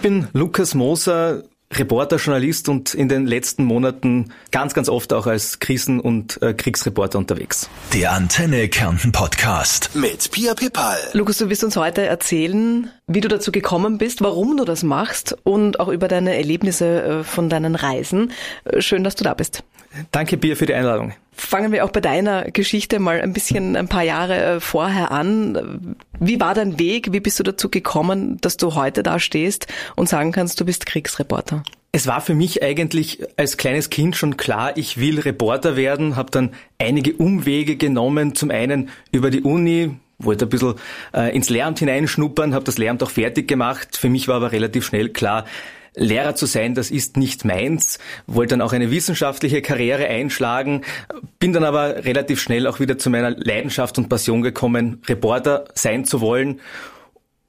[0.00, 1.42] Ich bin Lukas Moser,
[1.74, 6.54] Reporter, Journalist und in den letzten Monaten ganz, ganz oft auch als Krisen- und äh,
[6.54, 7.68] Kriegsreporter unterwegs.
[7.92, 10.96] Der Antenne Kärnten Podcast mit Pia Pipal.
[11.12, 15.36] Lukas, du wirst uns heute erzählen, wie du dazu gekommen bist, warum du das machst
[15.44, 18.32] und auch über deine Erlebnisse äh, von deinen Reisen.
[18.64, 19.64] Äh, schön, dass du da bist.
[20.12, 21.12] Danke, Pia, für die Einladung.
[21.32, 25.96] Fangen wir auch bei deiner Geschichte mal ein bisschen ein paar Jahre äh, vorher an.
[26.18, 27.12] Wie war dein Weg?
[27.12, 29.66] Wie bist du dazu gekommen, dass du heute da stehst
[29.96, 31.62] und sagen kannst, du bist Kriegsreporter?
[31.92, 36.30] Es war für mich eigentlich als kleines Kind schon klar, ich will Reporter werden, habe
[36.30, 40.74] dann einige Umwege genommen, zum einen über die Uni, wollte ein bisschen
[41.12, 43.96] äh, ins Lehramt hineinschnuppern, habe das Lehramt auch fertig gemacht.
[43.96, 45.46] Für mich war aber relativ schnell klar,
[45.94, 50.82] Lehrer zu sein, das ist nicht meins, wollte dann auch eine wissenschaftliche Karriere einschlagen,
[51.38, 56.04] bin dann aber relativ schnell auch wieder zu meiner Leidenschaft und Passion gekommen, Reporter sein
[56.04, 56.60] zu wollen.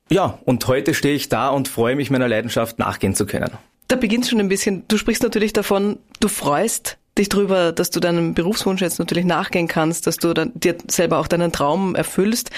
[0.09, 3.51] Ja, und heute stehe ich da und freue mich, meiner Leidenschaft nachgehen zu können.
[3.87, 7.99] Da beginnt schon ein bisschen, du sprichst natürlich davon, du freust dich darüber, dass du
[7.99, 12.51] deinem Berufswunsch jetzt natürlich nachgehen kannst, dass du dann, dir selber auch deinen Traum erfüllst,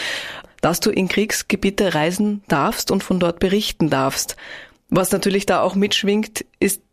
[0.62, 4.38] dass du in Kriegsgebiete reisen darfst und von dort berichten darfst.
[4.95, 6.83] Was natürlich da auch mitschwingt, ist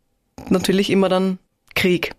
[0.49, 1.37] natürlich immer dann
[1.75, 2.13] Krieg.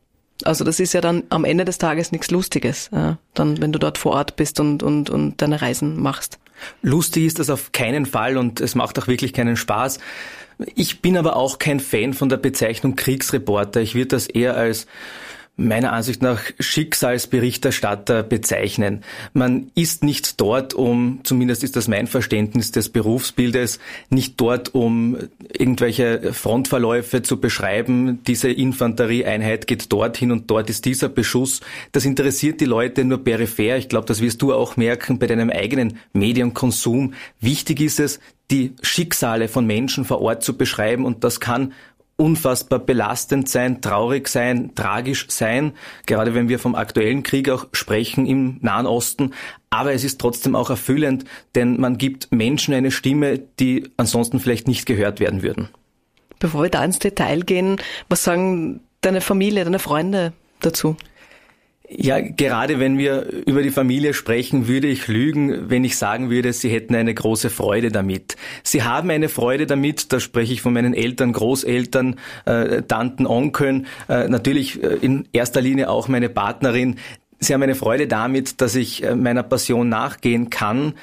[0.44, 3.80] Also das ist ja dann am Ende des Tages nichts Lustiges, ja, dann wenn du
[3.80, 6.38] dort vor Ort bist und, und, und deine Reisen machst.
[6.82, 9.98] Lustig ist das auf keinen Fall und es macht auch wirklich keinen Spaß.
[10.76, 13.80] Ich bin aber auch kein Fan von der Bezeichnung Kriegsreporter.
[13.80, 14.86] Ich würde das eher als
[15.56, 19.02] meiner Ansicht nach Schicksalsberichterstatter bezeichnen.
[19.34, 25.18] Man ist nicht dort, um, zumindest ist das mein Verständnis des Berufsbildes, nicht dort, um
[25.52, 28.20] irgendwelche Frontverläufe zu beschreiben.
[28.26, 31.60] Diese Infanterieeinheit geht dorthin und dort ist dieser Beschuss.
[31.92, 33.76] Das interessiert die Leute nur peripher.
[33.76, 37.12] Ich glaube, das wirst du auch merken bei deinem eigenen Medienkonsum.
[37.40, 38.20] Wichtig ist es,
[38.52, 41.72] die Schicksale von Menschen vor Ort zu beschreiben und das kann
[42.22, 45.72] unfassbar belastend sein, traurig sein, tragisch sein,
[46.06, 49.32] gerade wenn wir vom aktuellen Krieg auch sprechen im Nahen Osten.
[49.70, 51.24] Aber es ist trotzdem auch erfüllend,
[51.56, 55.68] denn man gibt Menschen eine Stimme, die ansonsten vielleicht nicht gehört werden würden.
[56.38, 60.96] Bevor wir da ins Detail gehen, was sagen deine Familie, deine Freunde dazu?
[61.94, 66.52] Ja, gerade wenn wir über die Familie sprechen, würde ich lügen, wenn ich sagen würde,
[66.54, 68.36] sie hätten eine große Freude damit.
[68.62, 73.86] Sie haben eine Freude damit, da spreche ich von meinen Eltern, Großeltern, äh, Tanten, Onkeln,
[74.08, 76.96] äh, natürlich äh, in erster Linie auch meine Partnerin.
[77.40, 80.94] Sie haben eine Freude damit, dass ich äh, meiner Passion nachgehen kann.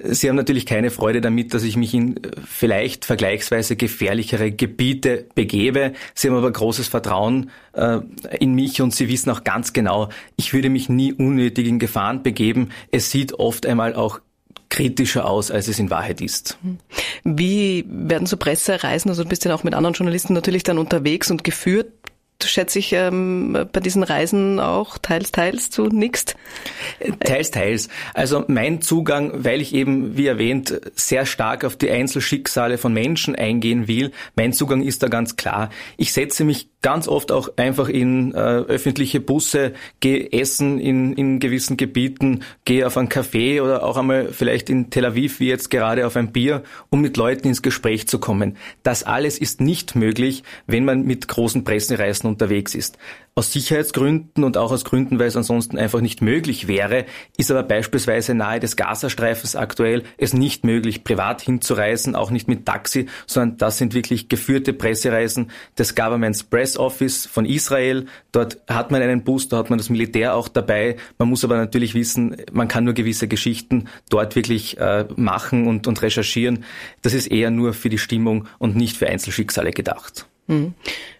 [0.00, 5.26] Sie haben natürlich keine Freude damit, dass ich mich in äh, vielleicht vergleichsweise gefährlichere Gebiete
[5.34, 5.92] begebe.
[6.14, 7.98] Sie haben aber großes Vertrauen äh,
[8.38, 12.22] in mich und Sie wissen auch ganz genau, ich würde mich nie unnötig in Gefahren
[12.22, 12.70] begeben.
[12.92, 14.20] Es sieht oft einmal auch
[14.68, 16.58] kritischer aus, als es in Wahrheit ist.
[17.24, 21.42] Wie werden so Pressereisen, also bist ja auch mit anderen Journalisten natürlich dann unterwegs und
[21.42, 21.92] geführt
[22.44, 26.36] schätze ich, ähm, bei diesen Reisen auch teils, teils zu nickst?
[27.24, 27.88] Teils, teils.
[28.14, 33.34] Also mein Zugang, weil ich eben, wie erwähnt, sehr stark auf die Einzelschicksale von Menschen
[33.34, 35.70] eingehen will, mein Zugang ist da ganz klar.
[35.96, 41.40] Ich setze mich ganz oft auch einfach in äh, öffentliche Busse, gehe essen in, in
[41.40, 45.70] gewissen Gebieten, gehe auf ein Café oder auch einmal vielleicht in Tel Aviv, wie jetzt
[45.70, 48.56] gerade auf ein Bier, um mit Leuten ins Gespräch zu kommen.
[48.84, 52.96] Das alles ist nicht möglich, wenn man mit großen Pressereisen unterwegs ist.
[53.34, 57.06] Aus Sicherheitsgründen und auch aus Gründen, weil es ansonsten einfach nicht möglich wäre,
[57.36, 62.66] ist aber beispielsweise nahe des Gazastreifens aktuell es nicht möglich, privat hinzureisen, auch nicht mit
[62.66, 68.06] Taxi, sondern das sind wirklich geführte Pressereisen des Government's Press Office von Israel.
[68.32, 70.96] Dort hat man einen Bus, da hat man das Militär auch dabei.
[71.18, 75.86] Man muss aber natürlich wissen, man kann nur gewisse Geschichten dort wirklich äh, machen und,
[75.86, 76.64] und recherchieren.
[77.02, 80.26] Das ist eher nur für die Stimmung und nicht für Einzelschicksale gedacht.
[80.48, 80.74] Mhm.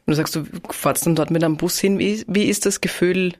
[0.06, 1.98] Du sagst, du fährst dann dort mit einem Bus hin.
[1.98, 3.34] Wie, wie ist das Gefühl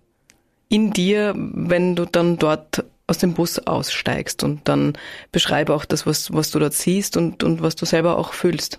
[0.68, 4.92] in dir, wenn du dann dort aus dem Bus aussteigst und dann
[5.32, 8.78] beschreibe auch das, was, was du dort siehst und, und was du selber auch fühlst?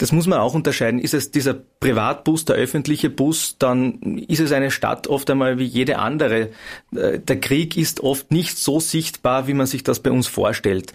[0.00, 0.98] Das muss man auch unterscheiden.
[0.98, 5.64] Ist es dieser Privatbus, der öffentliche Bus, dann ist es eine Stadt oft einmal wie
[5.64, 6.48] jede andere.
[6.96, 10.94] Äh, der Krieg ist oft nicht so sichtbar, wie man sich das bei uns vorstellt.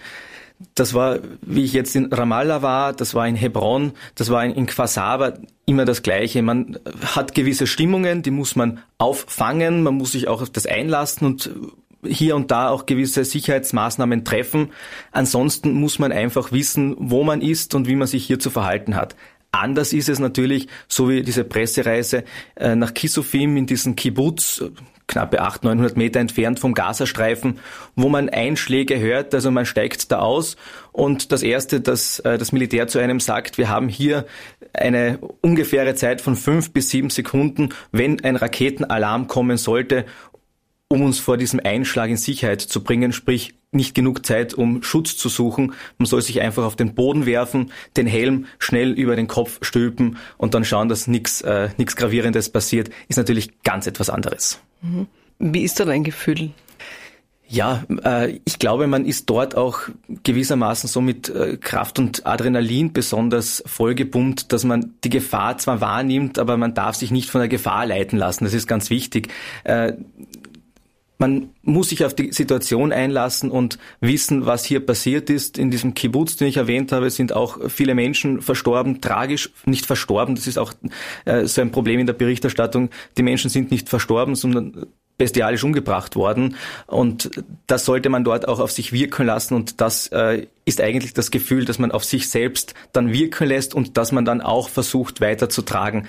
[0.73, 4.65] Das war, wie ich jetzt in Ramallah war, das war in Hebron, das war in
[4.65, 5.33] Qasaba,
[5.67, 6.41] immer das Gleiche.
[6.41, 6.79] Man
[7.15, 11.51] hat gewisse Stimmungen, die muss man auffangen, man muss sich auch auf das einlassen und
[12.07, 14.71] hier und da auch gewisse Sicherheitsmaßnahmen treffen.
[15.11, 18.95] Ansonsten muss man einfach wissen, wo man ist und wie man sich hier zu verhalten
[18.95, 19.15] hat.
[19.51, 22.25] Anders ist es natürlich, so wie diese Pressereise
[22.55, 24.61] äh, nach Kisufim in diesen Kibbutz,
[25.07, 27.59] knappe 800, 900 Meter entfernt vom Gazastreifen,
[27.95, 30.57] wo man Einschläge hört, also man steigt da aus
[30.91, 34.25] und das Erste, dass äh, das Militär zu einem sagt, wir haben hier
[34.73, 40.05] eine ungefähre Zeit von fünf bis sieben Sekunden, wenn ein Raketenalarm kommen sollte,
[40.95, 45.17] um uns vor diesem Einschlag in Sicherheit zu bringen, sprich nicht genug Zeit, um Schutz
[45.17, 45.73] zu suchen.
[45.97, 50.17] Man soll sich einfach auf den Boden werfen, den Helm schnell über den Kopf stülpen
[50.37, 54.59] und dann schauen, dass nichts äh, nix Gravierendes passiert, ist natürlich ganz etwas anderes.
[54.81, 55.07] Mhm.
[55.39, 56.51] Wie ist da dein Gefühl?
[57.47, 59.81] Ja, äh, ich glaube, man ist dort auch
[60.23, 66.39] gewissermaßen so mit äh, Kraft und Adrenalin besonders vollgepumpt, dass man die Gefahr zwar wahrnimmt,
[66.39, 68.45] aber man darf sich nicht von der Gefahr leiten lassen.
[68.45, 69.27] Das ist ganz wichtig.
[69.63, 69.93] Äh,
[71.17, 75.57] man muss sich auf die Situation einlassen und wissen, was hier passiert ist.
[75.57, 80.35] In diesem Kibbutz, den ich erwähnt habe, sind auch viele Menschen verstorben, tragisch nicht verstorben.
[80.35, 80.73] Das ist auch
[81.25, 82.89] äh, so ein Problem in der Berichterstattung.
[83.17, 86.57] Die Menschen sind nicht verstorben, sondern bestialisch umgebracht worden.
[86.87, 87.31] Und
[87.67, 89.53] das sollte man dort auch auf sich wirken lassen.
[89.53, 93.73] Und das äh, ist eigentlich das Gefühl, dass man auf sich selbst dann wirken lässt
[93.73, 96.07] und dass man dann auch versucht weiterzutragen.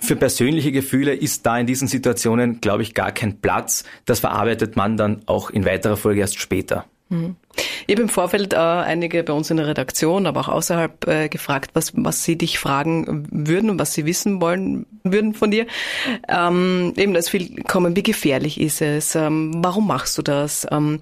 [0.00, 3.84] Für persönliche Gefühle ist da in diesen Situationen, glaube ich, gar kein Platz.
[4.04, 6.84] Das verarbeitet man dann auch in weiterer Folge erst später.
[7.08, 7.36] Mhm.
[7.86, 11.28] Ich habe im Vorfeld äh, einige bei uns in der Redaktion, aber auch außerhalb äh,
[11.28, 15.66] gefragt, was, was sie dich fragen würden und was sie wissen wollen würden von dir.
[16.28, 19.14] Ähm, eben, ist viel kommen, wie gefährlich ist es?
[19.14, 20.66] Ähm, warum machst du das?
[20.70, 21.00] Ähm,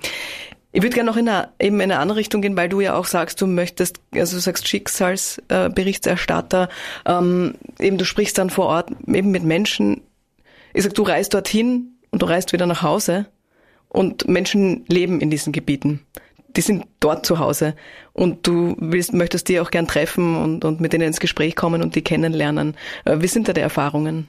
[0.74, 2.96] ich würde gerne noch in eine, eben in eine andere Richtung gehen, weil du ja
[2.96, 6.68] auch sagst, du möchtest, also du sagst Schicksalsberichterstatter,
[7.04, 10.00] äh, ähm, eben du sprichst dann vor Ort eben mit Menschen.
[10.72, 13.26] Ich sag, du reist dorthin und du reist wieder nach Hause
[13.88, 16.04] und Menschen leben in diesen Gebieten.
[16.56, 17.76] Die sind dort zu Hause
[18.12, 21.82] und du willst, möchtest die auch gern treffen und, und mit denen ins Gespräch kommen
[21.82, 22.76] und die kennenlernen.
[23.04, 24.28] Äh, wie sind da die Erfahrungen?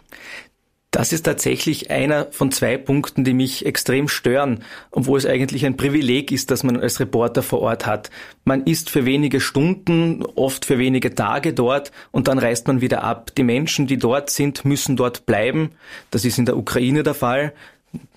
[0.95, 5.75] Das ist tatsächlich einer von zwei Punkten, die mich extrem stören, obwohl es eigentlich ein
[5.75, 8.09] Privileg ist, dass man als Reporter vor Ort hat.
[8.45, 13.03] Man ist für wenige Stunden, oft für wenige Tage dort und dann reist man wieder
[13.03, 13.31] ab.
[13.35, 15.71] Die Menschen, die dort sind, müssen dort bleiben.
[16.11, 17.51] Das ist in der Ukraine der Fall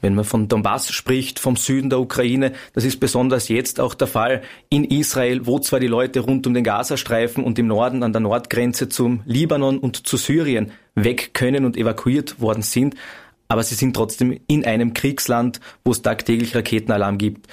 [0.00, 4.06] wenn man von Donbass spricht, vom Süden der Ukraine, das ist besonders jetzt auch der
[4.06, 8.12] Fall in Israel, wo zwar die Leute rund um den Gazastreifen und im Norden an
[8.12, 12.94] der Nordgrenze zum Libanon und zu Syrien weg können und evakuiert worden sind,
[13.48, 17.46] aber sie sind trotzdem in einem Kriegsland, wo es tagtäglich Raketenalarm gibt.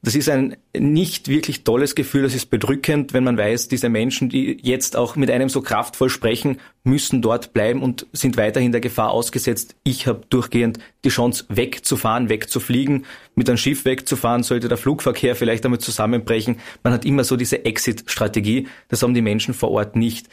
[0.00, 4.28] Das ist ein nicht wirklich tolles Gefühl, das ist bedrückend, wenn man weiß, diese Menschen,
[4.28, 8.80] die jetzt auch mit einem so kraftvoll sprechen, müssen dort bleiben und sind weiterhin der
[8.80, 9.74] Gefahr ausgesetzt.
[9.82, 13.06] Ich habe durchgehend die Chance, wegzufahren, wegzufliegen.
[13.34, 16.60] Mit einem Schiff wegzufahren, sollte der Flugverkehr vielleicht damit zusammenbrechen.
[16.84, 18.68] Man hat immer so diese Exit-Strategie.
[18.86, 20.28] Das haben die Menschen vor Ort nicht.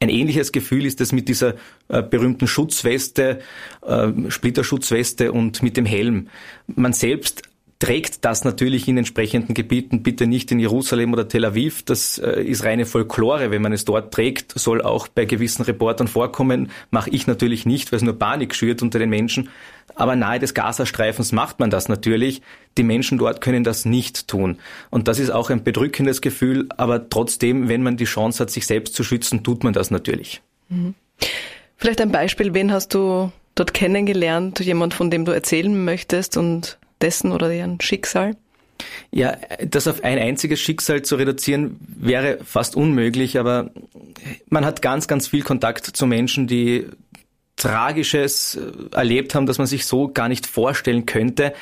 [0.00, 1.54] Ein ähnliches Gefühl ist es mit dieser
[1.88, 3.38] äh, berühmten Schutzweste,
[3.86, 6.28] äh, Splitterschutzweste und mit dem Helm.
[6.66, 7.42] Man selbst
[7.84, 11.82] trägt das natürlich in entsprechenden Gebieten, bitte nicht in Jerusalem oder Tel Aviv.
[11.82, 16.08] Das äh, ist reine Folklore, wenn man es dort trägt, soll auch bei gewissen Reportern
[16.08, 16.70] vorkommen.
[16.90, 19.50] Mache ich natürlich nicht, weil es nur Panik schürt unter den Menschen.
[19.96, 22.40] Aber nahe des Gazastreifens macht man das natürlich.
[22.78, 24.56] Die Menschen dort können das nicht tun.
[24.88, 26.70] Und das ist auch ein bedrückendes Gefühl.
[26.78, 30.40] Aber trotzdem, wenn man die Chance hat, sich selbst zu schützen, tut man das natürlich.
[30.70, 30.94] Mhm.
[31.76, 32.54] Vielleicht ein Beispiel.
[32.54, 34.60] Wen hast du dort kennengelernt?
[34.60, 38.36] Jemand, von dem du erzählen möchtest und dessen oder deren Schicksal?
[39.10, 43.70] Ja, das auf ein einziges Schicksal zu reduzieren, wäre fast unmöglich, aber
[44.48, 46.86] man hat ganz, ganz viel Kontakt zu Menschen, die
[47.56, 51.54] Tragisches äh, erlebt haben, dass man sich so gar nicht vorstellen könnte.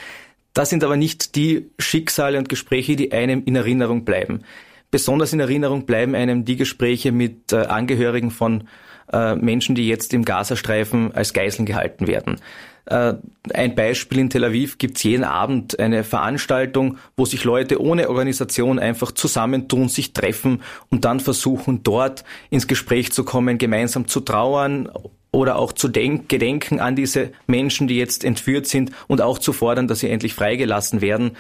[0.55, 4.43] Das sind aber nicht die Schicksale und Gespräche, die einem in Erinnerung bleiben.
[4.91, 8.69] Besonders in Erinnerung bleiben einem die Gespräche mit äh, Angehörigen von
[9.13, 12.41] äh, Menschen, die jetzt im Gazastreifen als Geiseln gehalten werden.
[12.87, 13.15] Äh,
[13.55, 18.09] ein Beispiel in Tel Aviv gibt es jeden Abend eine Veranstaltung, wo sich Leute ohne
[18.09, 24.21] Organisation einfach zusammentun, sich treffen und dann versuchen, dort ins Gespräch zu kommen, gemeinsam zu
[24.21, 24.89] trauern
[25.31, 29.53] oder auch zu denk gedenken an diese Menschen, die jetzt entführt sind und auch zu
[29.53, 31.37] fordern, dass sie endlich freigelassen werden.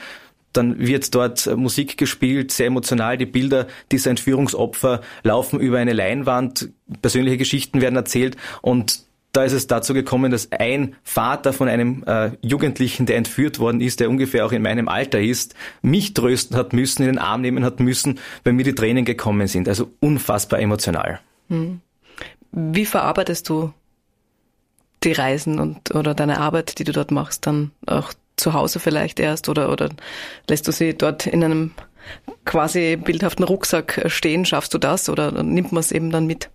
[0.52, 3.16] Dann wird dort Musik gespielt, sehr emotional.
[3.16, 6.70] Die Bilder dieser Entführungsopfer laufen über eine Leinwand.
[7.00, 12.04] Persönliche Geschichten werden erzählt und da ist es dazu gekommen, dass ein Vater von einem
[12.06, 16.56] äh, Jugendlichen, der entführt worden ist, der ungefähr auch in meinem Alter ist, mich trösten
[16.56, 19.68] hat müssen, in den Arm nehmen hat müssen, weil mir die Tränen gekommen sind.
[19.68, 21.20] Also unfassbar emotional.
[21.48, 21.80] Hm.
[22.52, 23.72] Wie verarbeitest du
[25.02, 29.18] die Reisen und oder deine Arbeit, die du dort machst, dann auch zu Hause vielleicht
[29.18, 29.88] erst oder oder
[30.48, 31.70] lässt du sie dort in einem
[32.44, 34.44] quasi bildhaften Rucksack stehen?
[34.44, 36.50] Schaffst du das oder nimmt man es eben dann mit?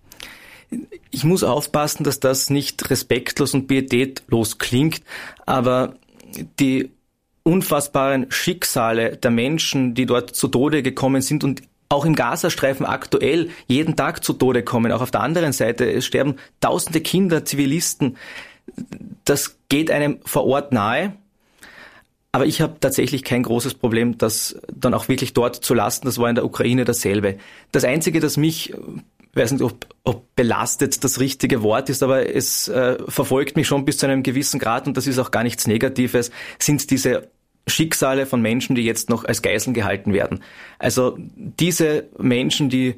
[1.10, 5.02] Ich muss aufpassen, dass das nicht respektlos und pietätlos klingt,
[5.46, 5.94] aber
[6.60, 6.90] die
[7.42, 13.48] unfassbaren Schicksale der Menschen, die dort zu Tode gekommen sind und auch im Gazastreifen aktuell
[13.66, 14.92] jeden Tag zu Tode kommen.
[14.92, 18.18] Auch auf der anderen Seite, es sterben tausende Kinder, Zivilisten.
[19.24, 21.14] Das geht einem vor Ort nahe.
[22.30, 26.04] Aber ich habe tatsächlich kein großes Problem, das dann auch wirklich dort zu lassen.
[26.04, 27.38] Das war in der Ukraine dasselbe.
[27.72, 28.74] Das Einzige, das mich,
[29.34, 33.84] weiß nicht, ob, ob belastet das richtige Wort ist, aber es äh, verfolgt mich schon
[33.84, 37.28] bis zu einem gewissen Grad und das ist auch gar nichts Negatives, sind diese
[37.66, 40.42] Schicksale von Menschen, die jetzt noch als Geiseln gehalten werden.
[40.78, 42.96] Also diese Menschen, die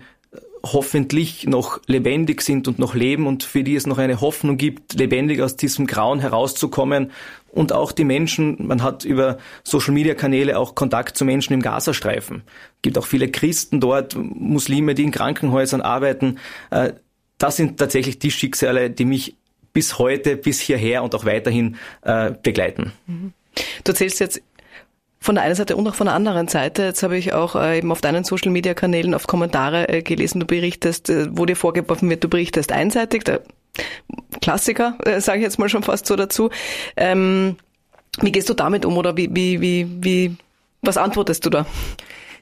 [0.63, 4.95] hoffentlich noch lebendig sind und noch leben und für die es noch eine Hoffnung gibt,
[4.95, 7.13] lebendig aus diesem Grauen herauszukommen.
[7.53, 12.43] Und auch die Menschen, man hat über Social-Media-Kanäle auch Kontakt zu Menschen im Gazastreifen.
[12.47, 16.39] Es gibt auch viele Christen dort, Muslime, die in Krankenhäusern arbeiten.
[16.71, 16.93] Äh,
[17.39, 19.37] das sind tatsächlich die Schicksale, die mich
[19.73, 22.93] bis heute, bis hierher und auch weiterhin äh, begleiten.
[23.07, 23.33] Mhm.
[23.83, 24.41] Du erzählst jetzt
[25.19, 26.85] von der einen Seite und auch von der anderen Seite.
[26.85, 30.47] Jetzt habe ich auch äh, eben auf deinen Social Media Kanälen auf Kommentare gelesen, du
[30.47, 33.25] berichtest, wo dir vorgeworfen wird, du berichtest einseitig.
[33.25, 33.43] Der
[34.41, 36.51] Klassiker, äh, sage ich jetzt mal schon fast so dazu.
[36.97, 37.57] Ähm,
[38.21, 40.37] wie gehst du damit um oder wie, wie, wie, wie,
[40.83, 41.67] was antwortest du da?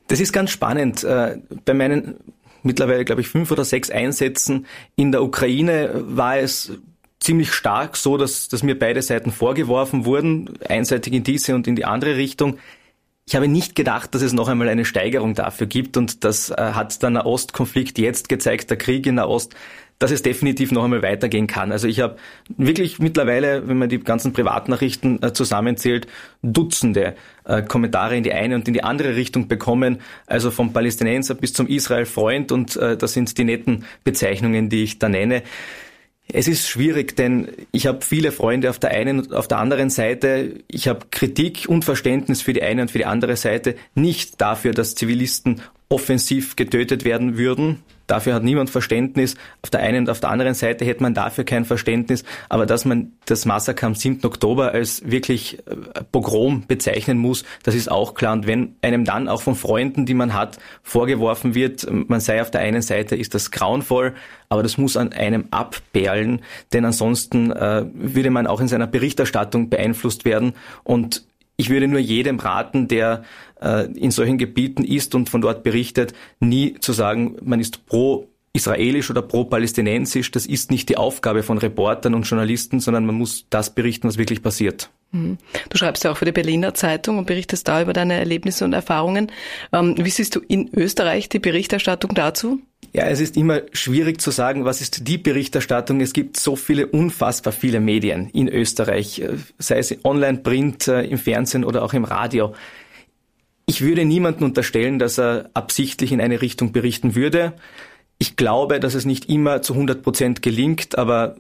[0.09, 1.05] Das ist ganz spannend.
[1.05, 2.17] Äh, bei meinen
[2.63, 4.67] mittlerweile, glaube ich, fünf oder sechs Einsätzen
[4.97, 6.73] in der Ukraine war es
[7.21, 11.77] ziemlich stark so, dass, dass mir beide Seiten vorgeworfen wurden, einseitig in diese und in
[11.77, 12.59] die andere Richtung.
[13.29, 16.55] Ich habe nicht gedacht, dass es noch einmal eine Steigerung dafür gibt und das äh,
[16.57, 19.55] hat der Nahostkonflikt jetzt gezeigt, der Krieg in Nahost,
[19.99, 21.71] dass es definitiv noch einmal weitergehen kann.
[21.71, 22.17] Also ich habe
[22.57, 26.07] wirklich mittlerweile, wenn man die ganzen Privatnachrichten äh, zusammenzählt,
[26.41, 31.35] Dutzende äh, Kommentare in die eine und in die andere Richtung bekommen, also vom Palästinenser
[31.35, 35.43] bis zum Israel-Freund und das sind die netten Bezeichnungen, die ich da nenne.
[36.31, 39.89] Es ist schwierig, denn ich habe viele Freunde auf der einen und auf der anderen
[39.89, 40.61] Seite.
[40.69, 43.77] Ich habe Kritik und Verständnis für die eine und für die andere Seite.
[43.95, 47.83] Nicht dafür, dass Zivilisten offensiv getötet werden würden.
[48.07, 49.37] Dafür hat niemand Verständnis.
[49.63, 52.25] Auf der einen und auf der anderen Seite hätte man dafür kein Verständnis.
[52.49, 54.25] Aber dass man das Massaker am 7.
[54.25, 58.33] Oktober als wirklich äh, Pogrom bezeichnen muss, das ist auch klar.
[58.33, 62.51] Und wenn einem dann auch von Freunden, die man hat, vorgeworfen wird, man sei auf
[62.51, 64.15] der einen Seite, ist das grauenvoll,
[64.49, 66.41] aber das muss an einem abperlen,
[66.73, 70.55] denn ansonsten äh, würde man auch in seiner Berichterstattung beeinflusst werden.
[70.83, 71.25] Und
[71.59, 73.25] ich würde nur jedem raten, der
[73.61, 78.29] äh, in solchen Gebieten ist und von dort berichtet, nie zu sagen, man ist pro
[78.55, 80.31] israelisch oder pro-palästinensisch.
[80.31, 84.19] Das ist nicht die Aufgabe von Reportern und Journalisten, sondern man muss das berichten, was
[84.19, 84.91] wirklich passiert.
[85.13, 85.39] Mhm.
[85.69, 88.73] Du schreibst ja auch für die Berliner Zeitung und berichtest da über deine Erlebnisse und
[88.73, 89.31] Erfahrungen.
[89.73, 92.61] Ähm, wie siehst du in Österreich die Berichterstattung dazu?
[92.93, 96.01] Ja, es ist immer schwierig zu sagen, was ist die Berichterstattung.
[96.01, 101.03] Es gibt so viele, unfassbar viele Medien in Österreich, äh, sei es online, print, äh,
[101.03, 102.55] im Fernsehen oder auch im Radio.
[103.67, 107.53] Ich würde niemanden unterstellen, dass er absichtlich in eine Richtung berichten würde.
[108.19, 111.37] Ich glaube, dass es nicht immer zu 100 Prozent gelingt, aber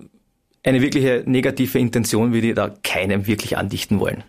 [0.63, 4.25] eine wirkliche negative Intention würde ich da keinem wirklich andichten wollen.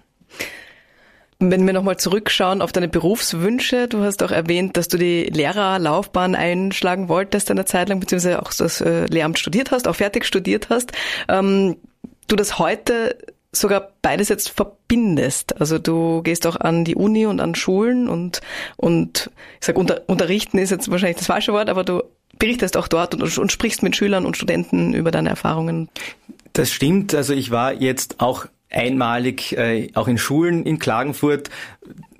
[1.42, 6.36] Wenn wir nochmal zurückschauen auf deine Berufswünsche, du hast auch erwähnt, dass du die Lehrerlaufbahn
[6.36, 10.70] einschlagen wolltest eine Zeit lang, beziehungsweise auch das äh, Lehramt studiert hast, auch fertig studiert
[10.70, 10.92] hast.
[11.30, 11.78] Ähm,
[12.28, 13.16] du das heute
[13.54, 15.60] sogar beides jetzt verbindest.
[15.62, 18.42] Also du gehst auch an die Uni und an Schulen und,
[18.76, 22.04] und ich sag unter, unterrichten ist jetzt wahrscheinlich das falsche Wort, aber du
[22.38, 25.90] berichtest auch dort und, und sprichst mit Schülern und Studenten über deine Erfahrungen.
[26.52, 27.16] Das stimmt.
[27.16, 31.50] Also ich war jetzt auch einmalig äh, auch in Schulen in Klagenfurt.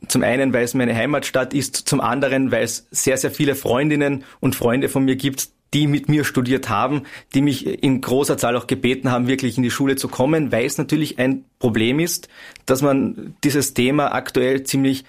[0.08, 4.24] Zum einen, weil es meine Heimatstadt ist, zum anderen, weil es sehr, sehr viele Freundinnen
[4.40, 7.04] und Freunde von mir gibt, die mit mir studiert haben,
[7.34, 10.66] die mich in großer Zahl auch gebeten haben, wirklich in die Schule zu kommen, weil
[10.66, 12.28] es natürlich ein Problem ist,
[12.66, 15.06] dass man dieses Thema aktuell ziemlich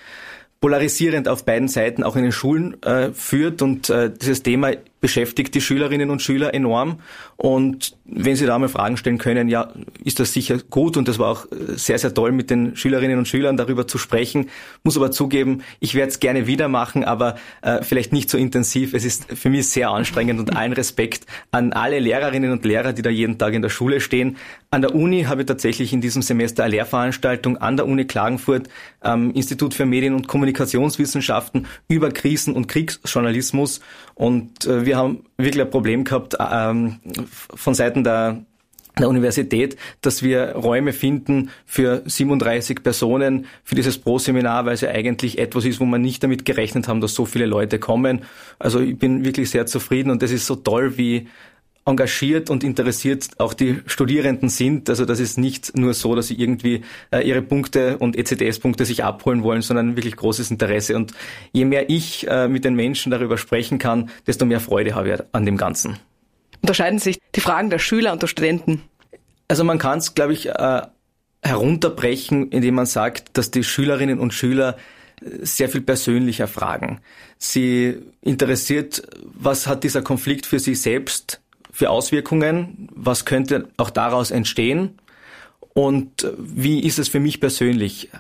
[0.60, 5.54] polarisierend auf beiden Seiten auch in den Schulen äh, führt und äh, dieses Thema beschäftigt
[5.54, 7.00] die Schülerinnen und Schüler enorm.
[7.36, 9.72] Und wenn Sie da mal Fragen stellen können, ja,
[10.04, 13.28] ist das sicher gut und das war auch sehr, sehr toll, mit den Schülerinnen und
[13.28, 14.50] Schülern darüber zu sprechen.
[14.82, 18.94] Muss aber zugeben, ich werde es gerne wieder machen, aber äh, vielleicht nicht so intensiv.
[18.94, 23.02] Es ist für mich sehr anstrengend und allen Respekt an alle Lehrerinnen und Lehrer, die
[23.02, 24.36] da jeden Tag in der Schule stehen.
[24.70, 28.68] An der Uni habe ich tatsächlich in diesem Semester eine Lehrveranstaltung an der Uni Klagenfurt,
[29.02, 33.80] ähm, Institut für Medien- und Kommunikationswissenschaften über Krisen- und Kriegsjournalismus.
[34.14, 36.98] Und äh, wir haben wirklich ein Problem gehabt ähm,
[37.54, 38.44] von Seiten der
[38.98, 44.90] der Universität, dass wir Räume finden für 37 Personen für dieses Pro-Seminar, weil es ja
[44.90, 48.24] eigentlich etwas ist, wo man nicht damit gerechnet haben, dass so viele Leute kommen.
[48.58, 51.28] Also ich bin wirklich sehr zufrieden und das ist so toll, wie
[51.90, 54.88] engagiert und interessiert auch die Studierenden sind.
[54.88, 56.82] Also das ist nicht nur so, dass sie irgendwie
[57.12, 60.96] äh, ihre Punkte und ECTS-Punkte sich abholen wollen, sondern wirklich großes Interesse.
[60.96, 61.12] Und
[61.52, 65.20] je mehr ich äh, mit den Menschen darüber sprechen kann, desto mehr Freude habe ich
[65.32, 65.98] an dem Ganzen.
[66.62, 68.82] Unterscheiden sich die Fragen der Schüler und der Studenten?
[69.48, 70.82] Also man kann es, glaube ich, äh,
[71.42, 74.76] herunterbrechen, indem man sagt, dass die Schülerinnen und Schüler
[75.42, 77.00] sehr viel persönlicher fragen.
[77.38, 81.40] Sie interessiert, was hat dieser Konflikt für sie selbst
[81.72, 84.98] für Auswirkungen, was könnte auch daraus entstehen
[85.72, 88.10] und wie ist es für mich persönlich.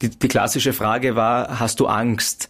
[0.00, 2.48] Die, die klassische Frage war, hast du Angst?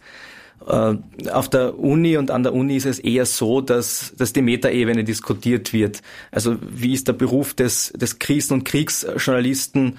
[0.67, 0.95] Äh,
[1.31, 5.03] auf der Uni und an der Uni ist es eher so, dass, dass die Metaebene
[5.03, 6.01] diskutiert wird.
[6.31, 9.97] Also wie ist der Beruf des, des Krisen- und Kriegsjournalisten,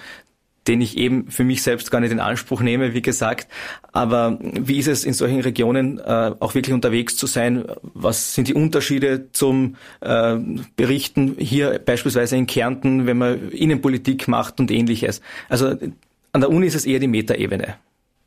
[0.69, 3.49] den ich eben für mich selbst gar nicht in Anspruch nehme, wie gesagt.
[3.93, 7.65] Aber wie ist es in solchen Regionen äh, auch wirklich unterwegs zu sein?
[7.83, 10.37] Was sind die Unterschiede zum äh,
[10.77, 15.21] Berichten hier beispielsweise in Kärnten, wenn man Innenpolitik macht und ähnliches?
[15.49, 15.77] Also
[16.33, 17.77] an der Uni ist es eher die Metaebene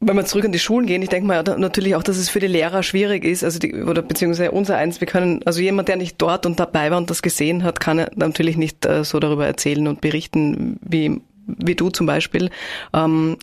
[0.08, 2.40] wenn wir zurück an die Schulen gehen, ich denke mal natürlich auch, dass es für
[2.40, 5.96] die Lehrer schwierig ist, also die, oder beziehungsweise unser eins, wir können, also jemand, der
[5.96, 9.46] nicht dort und dabei war und das gesehen hat, kann natürlich nicht äh, so darüber
[9.46, 12.50] erzählen und berichten, wie wie du zum Beispiel.
[12.94, 13.38] Ähm,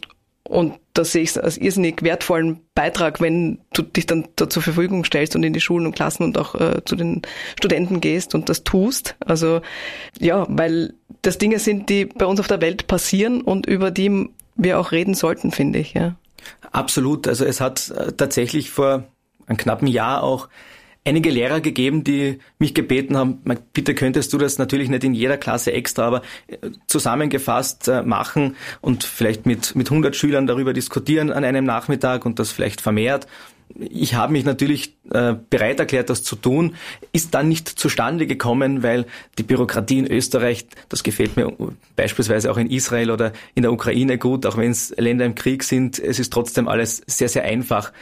[0.45, 5.05] und da sehe ich als irrsinnig wertvollen Beitrag, wenn du dich dann da zur Verfügung
[5.05, 7.23] stellst und in die Schulen und Klassen und auch äh, zu den
[7.57, 9.15] Studenten gehst und das tust.
[9.21, 9.61] Also
[10.19, 14.29] ja, weil das Dinge sind, die bei uns auf der Welt passieren und über die
[14.57, 15.95] wir auch reden sollten, finde ich.
[15.95, 16.17] Ja.
[16.73, 17.29] Absolut.
[17.29, 19.05] Also es hat äh, tatsächlich vor
[19.47, 20.49] einem knappen Jahr auch
[21.05, 23.41] einige Lehrer gegeben, die mich gebeten haben,
[23.73, 28.57] bitte könntest du das natürlich nicht in jeder Klasse extra, aber äh, zusammengefasst äh, machen
[28.81, 33.27] und vielleicht mit, mit 100 Schülern darüber diskutieren an einem Nachmittag und das vielleicht vermehrt.
[33.79, 36.75] Ich habe mich natürlich äh, bereit erklärt, das zu tun,
[37.13, 39.07] ist dann nicht zustande gekommen, weil
[39.39, 41.57] die Bürokratie in Österreich, das gefällt mir
[41.95, 45.63] beispielsweise auch in Israel oder in der Ukraine gut, auch wenn es Länder im Krieg
[45.63, 47.93] sind, es ist trotzdem alles sehr, sehr einfach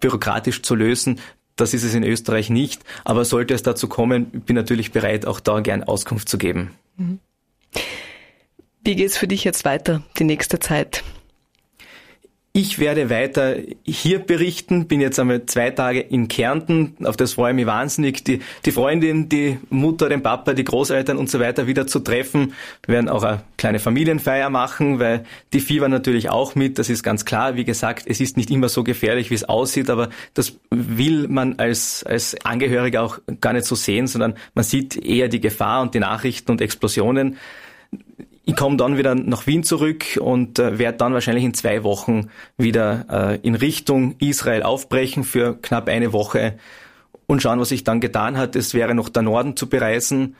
[0.00, 1.20] bürokratisch zu lösen.
[1.56, 2.82] Das ist es in Österreich nicht.
[3.04, 6.72] Aber sollte es dazu kommen, bin natürlich bereit, auch da gern Auskunft zu geben.
[6.96, 7.20] Mhm.
[8.82, 11.02] Wie geht es für dich jetzt weiter, die nächste Zeit?
[12.56, 17.50] Ich werde weiter hier berichten, bin jetzt einmal zwei Tage in Kärnten, auf das freue
[17.50, 21.66] ich mich wahnsinnig, die, die Freundin, die Mutter, den Papa, die Großeltern und so weiter
[21.66, 22.54] wieder zu treffen.
[22.86, 27.02] Wir werden auch eine kleine Familienfeier machen, weil die fiebern natürlich auch mit, das ist
[27.02, 27.56] ganz klar.
[27.56, 31.58] Wie gesagt, es ist nicht immer so gefährlich, wie es aussieht, aber das will man
[31.58, 35.92] als, als Angehöriger auch gar nicht so sehen, sondern man sieht eher die Gefahr und
[35.92, 37.36] die Nachrichten und Explosionen.
[38.46, 42.28] Ich komme dann wieder nach Wien zurück und äh, werde dann wahrscheinlich in zwei Wochen
[42.58, 46.58] wieder äh, in Richtung Israel aufbrechen für knapp eine Woche
[47.26, 48.54] und schauen, was sich dann getan hat.
[48.54, 50.36] Es wäre noch der Norden zu bereisen.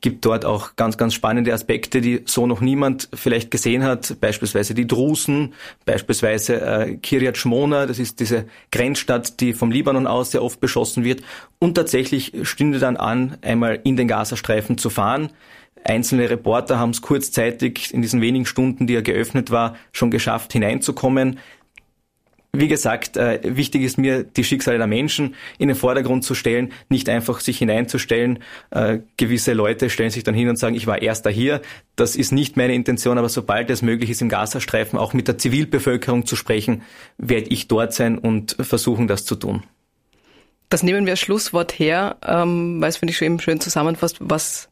[0.00, 4.20] Gibt dort auch ganz, ganz spannende Aspekte, die so noch niemand vielleicht gesehen hat.
[4.20, 10.30] Beispielsweise die Drusen, beispielsweise äh, Kiryat Shmona, das ist diese Grenzstadt, die vom Libanon aus
[10.30, 11.22] sehr oft beschossen wird.
[11.58, 15.30] Und tatsächlich stünde dann an, einmal in den Gazastreifen zu fahren.
[15.84, 20.52] Einzelne Reporter haben es kurzzeitig in diesen wenigen Stunden, die er geöffnet war, schon geschafft,
[20.52, 21.38] hineinzukommen.
[22.54, 26.70] Wie gesagt, äh, wichtig ist mir, die Schicksale der Menschen in den Vordergrund zu stellen,
[26.90, 28.40] nicht einfach sich hineinzustellen.
[28.70, 31.62] Äh, gewisse Leute stellen sich dann hin und sagen, ich war erster hier.
[31.96, 35.38] Das ist nicht meine Intention, aber sobald es möglich ist, im Gazastreifen auch mit der
[35.38, 36.82] Zivilbevölkerung zu sprechen,
[37.16, 39.62] werde ich dort sein und versuchen, das zu tun.
[40.68, 44.16] Das nehmen wir als Schlusswort her, ähm, weil es finde ich schon eben schön zusammenfasst,
[44.20, 44.68] was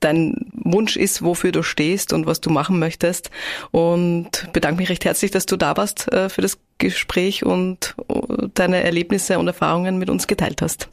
[0.00, 3.30] dein Wunsch ist, wofür du stehst und was du machen möchtest.
[3.70, 8.48] Und bedanke mich recht herzlich, dass du da warst äh, für das Gespräch und äh,
[8.54, 10.88] deine Erlebnisse und Erfahrungen mit uns geteilt hast.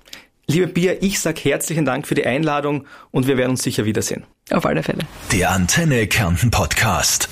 [0.48, 4.24] Liebe Bia, ich sage herzlichen Dank für die Einladung und wir werden uns sicher wiedersehen.
[4.50, 5.02] Auf alle Fälle.
[5.32, 7.30] Der Antenne Kärnten Podcast.